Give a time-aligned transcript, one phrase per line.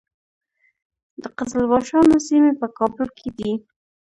[1.21, 3.51] د قزلباشانو سیمې په کابل کې دي